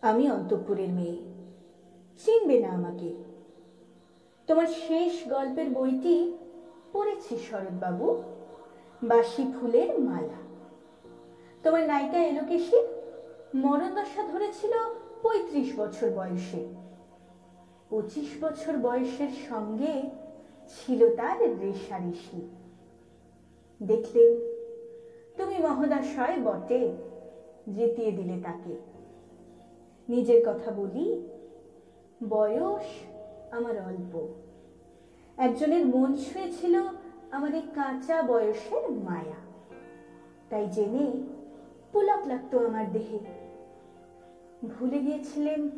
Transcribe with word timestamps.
আমি 0.00 0.30
অন্তঃপুরের 0.30 0.88
মেয়ে। 0.88 1.16
চিনবে 2.24 2.60
না 2.60 2.68
আমাকে। 2.68 3.14
তোমার 4.46 4.66
শেষ 4.66 5.28
গল্পের 5.28 5.70
বইটি 5.70 6.36
পড়েছি 6.92 7.36
শরৎবাবু। 7.36 8.22
বাসি 9.02 9.52
ফুলের 9.60 9.98
মালা। 9.98 10.40
তোমার 11.62 11.86
নায়িকা 11.86 12.18
এলোকেশী 12.18 12.76
মরণ 13.54 13.88
দশা 13.88 14.22
ধরেছিল 14.22 14.70
পঁয়ত্রিশ 15.22 15.78
বছর 15.78 16.10
বয়সে। 16.10 16.66
পঁচিশ 17.90 18.44
বছর 18.44 18.76
বয়সের 18.76 19.28
সঙ্গে 19.48 20.02
ছিল 20.68 21.16
তার 21.16 21.60
রেশারেশি। 21.60 22.48
দেখলেন 23.82 24.36
তুমি 25.36 25.58
মহদাশয় 25.58 26.36
বটে, 26.44 26.92
জিতিয়ে 27.74 28.12
দিলে 28.12 28.42
তাকে। 28.42 28.99
নিজের 30.10 30.42
কথা 30.46 30.70
বলি, 30.70 31.28
বয়স 32.28 32.84
আমার 33.50 33.78
অল্প। 33.78 34.28
একজনের 35.36 35.86
মন 35.86 36.16
ছুঁয়েছিল 36.16 36.80
এই 37.54 37.62
কাঁচা 37.74 38.22
বয়সের 38.22 38.90
মায়া। 38.90 39.40
তাই 40.50 40.66
জেনে 40.72 41.12
পুলক 41.92 42.26
লাগতো 42.26 42.66
আমার 42.66 42.92
দেহে। 42.92 43.18
ভুলে 44.68 44.98
গিয়েছিলেন 44.98 45.70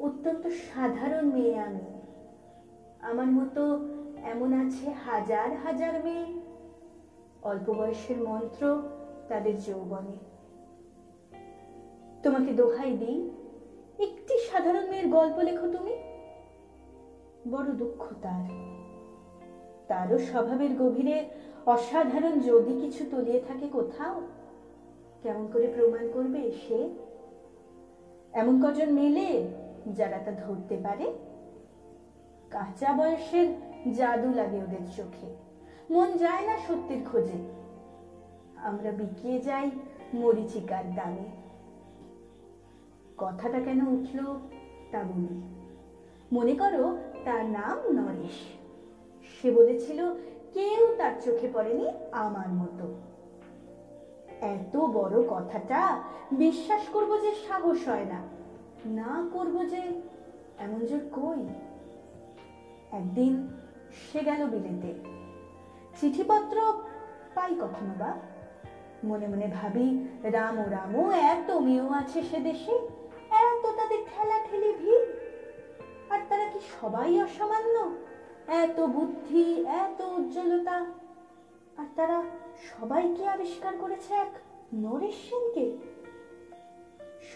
অত্যন্ত 0.00 0.46
সাধারণ 0.46 1.26
মেয়ে 1.26 1.58
আমি। 1.58 2.00
আমার 3.00 3.26
মতো 3.26 3.88
এমন 4.24 4.66
আছে 4.66 4.90
হাজার 4.90 5.56
হাজার 5.56 6.04
মেয়ে। 6.04 6.26
অল্প 7.42 7.70
বয়সের 7.70 8.22
মন্ত্র 8.22 8.82
তাদের 9.28 9.58
যৌবনে। 9.58 10.16
তোমাকে 12.22 12.52
দোহাই 12.52 12.92
দিই 12.92 13.30
একটি 13.98 14.38
সাধারণ 14.38 14.90
মেয়ের 14.90 15.08
গল্প 15.08 15.38
লেখো 15.38 15.68
তুমি। 15.68 15.96
বড় 17.50 17.64
দুঃখ 17.64 18.12
তার। 18.22 18.48
তারও 19.88 20.18
স্বভাবের 20.18 20.76
গভীরে 20.76 21.28
অসাধারণ 21.66 22.40
যদি 22.40 22.80
কিছু 22.80 23.04
তলিয়ে 23.10 23.40
থাকে 23.40 23.68
কোথাও, 23.68 24.22
কেমন 25.22 25.48
করে 25.52 25.66
প্রমাণ 25.66 26.10
করবে 26.12 26.52
সে? 26.52 26.88
এমন 28.32 28.62
কজন 28.62 28.92
মেলে 28.92 29.48
যারা 29.92 30.18
তা 30.18 30.32
ধরতে 30.32 30.76
পারে? 30.76 31.12
কাঁচা 32.50 32.92
বয়সের 32.92 33.54
জাদু 33.94 34.32
লাগে 34.32 34.56
ওদের 34.56 34.86
চোখে। 34.96 35.26
মন 35.90 36.16
যায় 36.16 36.46
না 36.46 36.58
সত্যের 36.58 36.98
খোঁজে। 37.12 37.62
আমরা 38.56 38.90
বিকিয়ে 38.90 39.38
যাই 39.38 39.70
মরিচিকার 40.14 40.94
দামে। 40.94 41.41
কথাটা 43.22 43.58
কেন 43.60 43.80
উঠল 43.86 44.18
তা 44.92 45.00
বলি 45.02 45.34
মনে 46.32 46.54
করো 46.54 46.84
তার 47.24 47.42
নাম 47.46 47.76
নরেশ। 47.92 48.38
সে 49.34 49.50
বলেছিল, 49.50 50.00
কেউ 50.54 50.94
তার 50.98 51.12
চোখে 51.24 51.48
পড়েনি 51.52 51.86
আমার 52.12 52.48
মতো। 52.48 52.86
এত 54.40 54.76
বড় 54.76 55.16
কথাটা 55.28 55.80
বিশ্বাস 56.32 56.82
করব 56.92 57.10
যে 57.20 57.32
সাহস 57.48 57.88
হয় 57.88 58.04
না 58.04 58.20
না 58.86 59.12
করব 59.32 59.54
যে 59.64 59.82
এমন 60.58 60.80
জোর 60.86 61.04
কই? 61.12 61.42
একদিন 62.92 63.32
সে 64.12 64.20
গেল 64.20 64.46
বিলেতে। 64.46 64.90
চিঠিপত্র 66.00 66.56
পাই 67.34 67.54
কখনো 67.54 67.94
বা? 67.98 68.10
মনে 69.04 69.26
মনে 69.28 69.46
ভাবি, 69.46 69.88
রাম 70.22 70.58
ও 70.58 70.64
রাম, 70.70 71.10
এত 71.10 71.50
মেয়েও 71.50 71.88
আছে 71.92 72.22
সে 72.22 72.38
দেশে। 72.40 72.74
এত 73.32 73.66
তাদের 73.66 73.98
ঠেলা 73.98 74.38
ঠেলি 74.50 74.72
ভিড়? 74.72 75.04
আর 76.10 76.20
তারা 76.28 76.44
কি 76.44 76.60
সবাই 76.80 77.22
অসামান্য? 77.22 77.94
এত 78.46 78.80
বুদ্ধি, 78.80 79.64
এত 79.66 80.00
উজ্জ্বলতা। 80.00 80.86
আর 81.76 81.86
তারা 81.96 82.22
সবাই 82.62 83.14
কি 83.16 83.26
আবিষ্কার 83.26 83.72
করেছে 83.80 84.14
এক 84.14 84.30
নরেশ 84.74 85.14
সেনকে? 85.14 85.76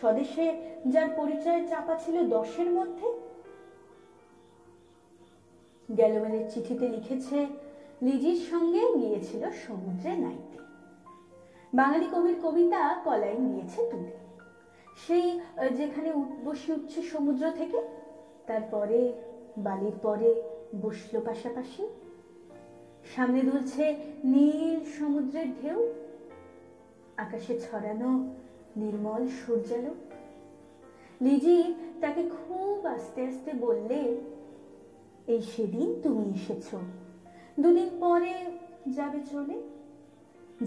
স্বদেশে 0.00 0.62
যার 0.86 1.08
পরিচয় 1.16 1.66
চাপা 1.66 1.94
ছিল 1.94 2.28
দশের 2.28 2.70
মধ্যে। 2.70 3.12
গ্যালোমেলের 5.90 6.50
চিঠিতে 6.50 6.88
লিখেছে, 6.88 7.46
লিজির 8.02 8.46
সঙ্গে 8.50 8.92
গিয়েছিল 8.92 9.50
সমুদ্রে 9.50 10.16
নাইতে। 10.16 10.58
বাঙালি 11.74 12.06
কবির 12.12 12.34
কবিতা 12.42 13.00
কলাইন 13.04 13.40
নিয়েছে 13.40 13.90
তুলে। 13.90 14.25
সেই 15.04 15.26
যেখানে 15.78 16.10
বসে 16.46 16.68
উঠছে 16.76 16.98
সমুদ্র 17.12 17.44
থেকে, 17.58 17.78
তারপরে 18.48 18.98
বালির 19.66 19.96
পরে 20.04 20.30
বসল 20.82 21.14
পাশাপাশি। 21.28 21.82
সামনে 23.14 23.40
দুলছে 23.48 23.84
নীল 24.34 24.80
সমুদ্রের 24.96 25.48
ঢেউ, 25.58 25.78
আকাশে 27.24 27.54
ছড়ানো 27.64 28.10
নির্মল 28.80 29.22
সূর্যালো 29.40 29.92
লিজি 31.24 31.58
তাকে 32.02 32.22
খুব 32.36 32.76
আস্তে 32.96 33.20
আস্তে 33.28 33.50
বললে, 33.66 34.00
এই 35.32 35.40
সেদিন 35.52 35.88
তুমি 36.04 36.24
এসেছ। 36.38 36.68
দুদিন 37.62 37.88
পরে 38.02 38.34
যাবে 38.96 39.20
চলে। 39.32 39.56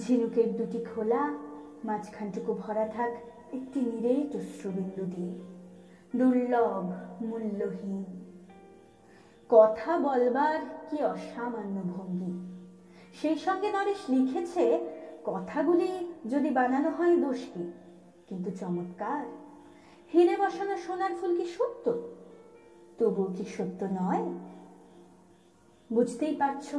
ঝিনুকের 0.01 0.50
দুটি 0.57 0.79
খোলা, 0.90 1.23
মাঝখানটুকু 1.88 2.51
ভরা 2.63 2.85
থাক 2.96 3.13
একটি 3.53 3.79
নিরেট 3.79 4.35
অশ্রুবিন্দু 4.35 5.05
দিয়ে। 5.05 5.33
দুর্লভ, 6.15 6.91
মূল্যহীন। 7.23 8.05
কথা 9.49 9.97
বলবার 9.97 10.59
কি 10.89 11.03
অসামান্য 11.03 11.81
ভঙ্গি। 11.81 12.49
সেই 13.21 13.35
সঙ্গে 13.35 13.71
নরেশ 13.71 14.09
লিখেছে, 14.09 14.79
কথাগুলি 15.25 16.13
যদি 16.29 16.49
বানানো 16.49 16.89
হয় 16.89 17.17
দোষ 17.17 17.45
কি? 17.53 17.71
কিন্তু 18.27 18.51
চমৎকার। 18.51 19.25
হিরে 20.13 20.37
বসানো 20.37 20.77
সোনার 20.77 21.11
ফুল 21.21 21.37
কি 21.37 21.45
সত্য? 21.45 22.01
তবুও 22.97 23.27
কি 23.37 23.43
সত্য 23.45 23.87
নয়? 24.01 24.33
বুঝতেই 25.93 26.35
পারছ? 26.35 26.75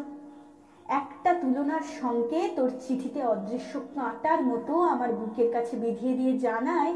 একটা 0.91 1.35
তুলনার 1.35 1.81
সঙ্গে 1.81 2.49
তোর 2.57 2.71
চিঠিতে 2.89 3.23
অদৃশ্য 3.27 3.81
কাঁটার 3.95 4.43
মতো 4.43 4.81
আমার 4.81 5.13
বুকের 5.13 5.53
কাছে 5.53 5.77
বিধিয়ে 5.77 6.15
দিয়ে 6.15 6.39
জানায়, 6.39 6.95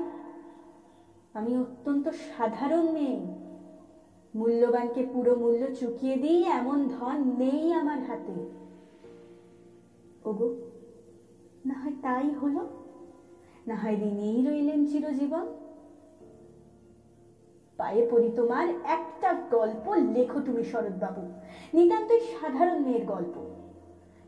আমি 1.34 1.59
অত্যন্ত 1.59 2.09
সাধারণ 2.09 2.87
মেয়ে। 2.91 3.21
মূল্যবানকে 4.34 5.06
পুরো 5.12 5.34
মূল্য 5.34 5.75
চুকিয়ে 5.75 6.16
দিই, 6.16 6.44
এমন 6.44 6.88
ধন 6.88 7.33
নেই 7.38 7.72
আমার 7.72 7.99
হাতে। 7.99 8.50
ওগো, 10.25 10.54
না 11.66 11.75
হয় 11.75 11.93
তাই 12.03 12.31
হলো? 12.31 12.69
না 13.66 13.75
হয় 13.75 13.94
ঋণেই 13.94 14.47
রইলেন 14.47 14.87
চিরজীবন? 14.87 15.47
পায়ে 17.77 18.09
পড়ি 18.10 18.31
তোমার 18.37 18.69
একটা 18.84 19.34
গল্প 19.50 19.94
লেখো 19.94 20.41
তুমি 20.41 20.65
শরৎবাবু। 20.65 21.22
নিতান্তই 21.75 22.21
সাধারণ 22.21 22.78
মেয়ের 22.78 23.06
গল্প। 23.06 23.63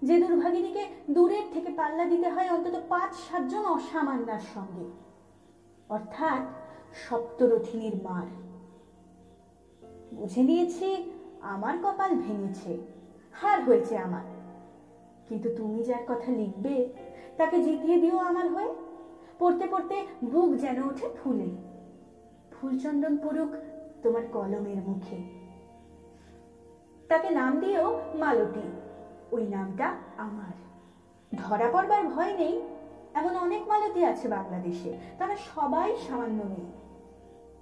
যে 0.02 0.18
দুর্ভাগিনীকে 0.18 0.86
দূরের 1.10 1.42
থেকে 1.52 1.72
পাল্লা 1.72 2.04
দিতে 2.04 2.28
হয় 2.30 2.50
অন্তত 2.50 2.82
পাঁচ 2.88 3.14
সাতজন 3.14 3.64
অসামান্যার 3.64 4.40
সঙ্গে। 4.54 4.90
অর্থাৎ 5.88 6.42
সপ্তরথিনীর 7.08 8.02
মার। 8.02 8.26
বুঝে 10.14 10.42
নিয়েছি, 10.42 11.12
আমার 11.40 11.78
কপাল 11.78 12.10
ভেঙেছে, 12.10 12.78
হার 13.32 13.64
হয়েছে 13.64 13.98
আমার। 13.98 14.22
কিন্তু 15.28 15.48
তুমি 15.56 15.82
যার 15.82 16.02
কথা 16.06 16.32
লিখবে, 16.32 16.88
তাকে 17.36 17.62
জিতিয়ে 17.62 18.00
দিও 18.00 18.18
আমার 18.18 18.48
হয়ে? 18.48 18.74
পড়তে 19.38 19.66
পড়তে 19.70 20.06
বুক 20.24 20.54
যেন 20.54 20.82
ওঠে 20.82 21.08
ফুলে। 21.24 21.46
ফুলচন্দন 22.50 23.16
পড়ুক 23.16 23.48
তোমার 24.02 24.22
কলমের 24.32 24.76
মুখে। 24.76 25.16
তাকে 27.08 27.30
নাম 27.30 27.60
দিও 27.60 28.00
মালতী। 28.14 28.85
ওই 29.32 29.46
নামটা 29.46 29.96
আমার। 30.16 30.54
ধরা 31.36 31.68
পড়বার 31.72 32.08
ভয় 32.08 32.36
নেই, 32.36 32.60
এমন 33.14 33.36
অনেক 33.36 33.68
মালতী 33.68 34.04
আছে 34.04 34.28
বাংলাদেশে, 34.28 34.98
তারা 35.18 35.36
সবাই 35.36 35.96
সামান্য 35.96 36.42
মেয়ে। 36.42 36.70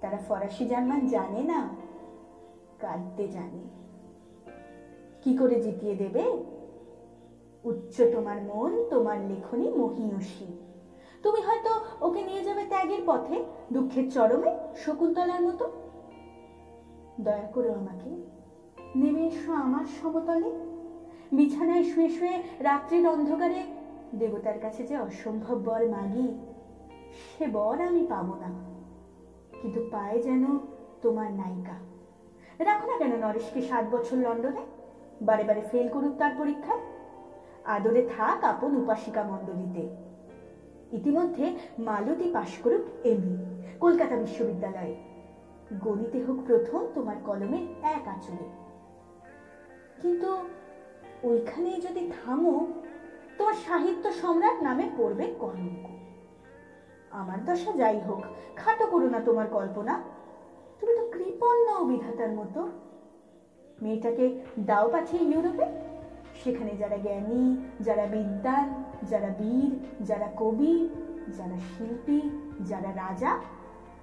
তারা 0.01 0.17
ফরাসি 0.17 0.65
জার্মান 0.65 1.07
জানে 1.07 1.43
না, 1.43 1.69
কাঁদতে 2.79 3.27
জানে। 3.27 3.61
কি 5.23 5.37
করে 5.37 5.61
জিতিয়ে 5.61 5.95
দেবে? 5.95 6.23
উচ্চ 7.63 8.01
তোমার 8.01 8.41
মন, 8.41 8.83
তোমার 8.89 9.21
লেখনী 9.21 9.69
মহিয়সী। 9.69 10.45
তুমি 11.23 11.41
হয়তো 11.41 11.71
ওকে 12.01 12.23
নিয়ে 12.23 12.43
যাবে 12.43 12.65
ত্যাগের 12.65 12.99
পথে, 13.05 13.45
দুঃখের 13.73 14.11
চরমে, 14.11 14.57
শকুন্তলার 14.75 15.41
মতো। 15.41 15.71
দয়া 17.21 17.47
করো 17.53 17.73
আমাকে, 17.73 18.09
নেমে 18.95 19.27
এসো 19.27 19.53
আমার 19.53 19.85
সমতলে। 20.01 20.64
বিছানায় 21.35 21.83
শুয়ে 21.83 22.09
শুয়ে 22.09 22.43
রাত্রির 22.59 23.07
অন্ধকারে 23.07 23.63
দেবতার 24.15 24.59
কাছে 24.59 24.83
যে 24.83 24.97
অসম্ভব 24.97 25.61
বর 25.65 25.89
মাগি, 25.89 26.27
সে 27.37 27.47
বর 27.47 27.81
আমি 27.81 28.07
পাবো 28.09 28.35
না। 28.35 28.53
কিন্তু 29.61 29.85
পায়ে 29.91 30.23
যেন 30.23 30.45
তোমার 31.01 31.31
নায়িকা। 31.31 31.73
রাখো 32.63 32.91
না 32.91 32.97
কেন 32.97 33.15
নরেশকে 33.15 33.61
সাত 33.61 33.85
বছর 33.91 34.17
লন্ডনে? 34.17 34.65
বারে 35.21 35.43
বারে 35.43 35.61
ফেল 35.71 35.87
করুক 35.87 36.15
তার 36.17 36.31
পরীক্ষায় 36.37 36.79
আদরে 37.65 38.09
থাক 38.17 38.43
আপন 38.43 38.77
উপাসিকা 38.77 39.23
মণ্ডলীতে। 39.23 39.89
ইতিমধ্যে 40.95 41.55
মালতী 41.79 42.31
পাশ 42.33 42.57
করুক 42.63 43.05
এমনি, 43.05 43.37
কলকাতা 43.79 44.15
বিশ্ববিদ্যালয়ে। 44.15 44.95
গণিতে 45.81 46.23
হোক 46.23 46.37
প্রথম 46.47 46.87
তোমার 46.95 47.15
কলমে 47.25 47.57
এক 47.81 48.07
আচরে 48.07 48.49
কিন্তু 50.01 50.37
ওইখানে 51.23 51.81
যদি 51.81 52.11
থামো, 52.11 52.67
তোমার 53.37 53.53
সাহিত্য 53.53 54.11
সম্রাট 54.11 54.63
নামে 54.63 54.89
পড়বে 54.97 55.33
কলঙ্ক। 55.39 55.87
আমার 57.11 57.45
দশা 57.45 57.71
যাই 57.71 57.99
হোক, 57.99 58.21
খাটো 58.55 58.85
করো 58.85 59.09
না 59.09 59.19
তোমার 59.19 59.47
কল্পনা। 59.47 60.01
তুমি 60.79 60.95
তো 60.95 61.17
কৃপণ 61.17 61.65
নাও 61.65 61.85
বিধাতার 61.85 62.31
মতো। 62.31 62.67
মেয়েটাকে 63.81 64.39
দাও 64.59 64.89
পাঠিয়ে 64.91 65.23
ইউরোপে। 65.23 65.65
সেখানে 66.43 66.77
যারা 66.77 66.97
জ্ঞানী, 66.97 67.57
যারা 67.79 68.05
বিদ্যান 68.05 68.83
যারা 69.09 69.27
বীর, 69.27 70.03
যারা 70.05 70.27
কবি, 70.37 70.89
যারা 71.37 71.57
শিল্পী, 71.57 72.21
যারা 72.65 72.91
রাজা, 72.91 73.39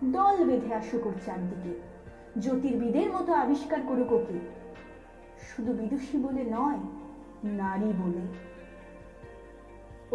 দল 0.05 0.44
বেঁধে 0.44 0.75
আসুক 0.75 1.06
ওর 1.06 1.12
চারদিকে। 1.26 1.81
জ্যোতির্বিদের 2.41 3.12
মতো 3.12 3.32
আবিষ্কার 3.32 3.79
করুক 3.88 4.12
ওকে। 4.12 4.62
শুধু 5.49 5.73
বিদুষী 5.73 6.19
বলে 6.19 6.44
নয়, 6.44 6.81
নারী 7.44 7.91
বলে। 8.03 8.25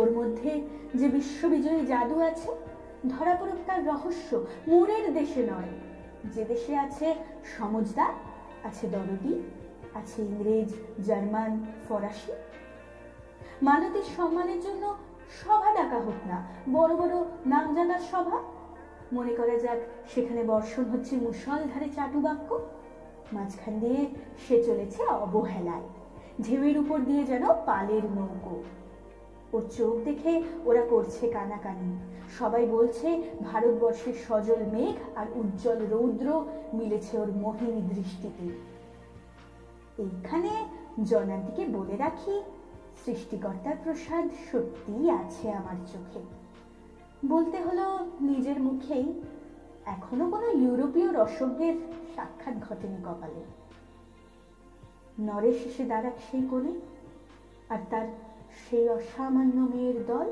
ওর 0.01 0.12
মধ্যে 0.12 0.62
যে 0.95 1.07
বিশ্ববিজয়ী 1.09 1.85
জাদু 1.85 2.19
আছে, 2.19 2.51
ধরা 3.09 3.35
পড়ুক 3.35 3.59
তার 3.68 3.88
রহস্য? 3.88 4.45
মোরের 4.68 5.13
দেশে 5.13 5.41
নয়। 5.44 5.71
যে 6.33 6.45
দেশে 6.45 6.77
আছে 6.77 7.15
সমজদার 7.57 8.13
আছে 8.63 8.88
দরদি, 8.88 9.41
আছে 9.94 10.21
ইংরেজ, 10.24 10.69
জার্মান, 11.06 11.65
ফরাসি। 11.89 12.31
মালতীর 13.62 14.07
সম্মানের 14.18 14.59
জন্য 14.62 14.95
সভা 15.44 15.73
ডাকা 15.73 16.00
হোক 16.00 16.27
না, 16.27 16.47
বড় 16.69 16.95
বড় 16.95 17.15
নামজাদার 17.45 18.00
সভা। 18.12 18.38
মনে 19.13 19.33
করা 19.35 19.57
যাক, 19.57 19.80
সেখানে 20.15 20.44
বর্ষণ 20.44 20.83
হচ্ছে 20.83 21.15
মুসলধারে 21.15 21.89
চাটু 21.95 22.21
বাক্য 22.21 22.59
মাঝখান 23.33 23.79
দিয়ে 23.79 24.01
সে 24.47 24.63
চলেছে 24.63 25.01
অবহেলায়, 25.06 25.88
ঢেউয়ের 26.44 26.77
উপর 26.77 26.97
দিয়ে 27.00 27.24
যেন 27.24 27.44
পালের 27.65 28.06
নৌকো। 28.18 28.63
ওর 29.53 29.63
চোখ 29.77 29.94
দেখে 30.06 30.33
ওরা 30.65 30.83
করছে 30.89 31.27
কানাকানি। 31.27 31.91
সবাই 32.39 32.65
বলছে, 32.65 33.07
ভারতবর্ষের 33.44 34.13
সজল 34.27 34.62
মেঘ 34.74 34.97
আর 35.15 35.27
উজ্জ্বল 35.35 35.79
রৌদ্র 35.91 36.27
মিলেছে 36.74 37.13
ওর 37.19 37.31
মোহিনী 37.31 37.81
দৃষ্টিতে। 37.81 38.47
এইখানে 40.03 40.51
জনান্তিকে 41.03 41.63
বলে 41.68 41.97
রাখি, 41.97 42.41
সৃষ্টিকর্তার 43.06 43.75
প্রসাদ 43.83 44.25
সত্যিই 44.51 45.09
আছে 45.09 45.51
আমার 45.51 45.75
চোখে। 45.88 46.21
বলতে 47.25 47.57
হলো 47.62 47.85
নিজের 48.21 48.59
মুখেই 48.62 49.06
এখনও 49.95 50.25
কোনো 50.31 50.47
ইউরোপীয় 50.63 51.09
রসজ্ঞের 51.13 51.75
সাক্ষাৎ 52.15 52.55
ঘটেনি 52.67 52.99
কপালে। 53.05 53.41
নরেশ 55.17 55.59
এসে 55.65 55.83
দাঁড়াক 55.85 56.15
সেই 56.31 56.43
কোণে, 56.49 56.73
আর 57.69 57.79
তার 57.89 58.07
সেই 58.63 58.85
অসামান্য 58.89 59.57
মেয়ের 59.73 59.97
দল, 60.05 60.27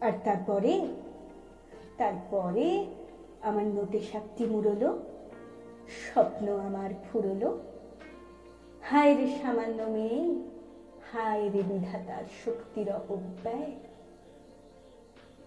আর 0.00 0.14
তারপরে 0.24 0.72
তারপরে 1.98 2.66
আমার 3.42 3.66
নোটে 3.66 4.00
সাতটি 4.00 4.44
মুড়লো, 4.46 4.90
স্বপ্ন 6.02 6.46
আমার 6.58 6.90
ফুরলো। 7.04 7.48
হায় 8.82 9.12
রে 9.16 9.26
সামান্য 9.42 9.82
মেয়ে, 9.82 10.20
হায় 11.12 11.44
রে 11.50 11.62
বিধাতার 11.68 12.24
শক্তির 12.44 12.88
অপব্যয়। 12.92 13.70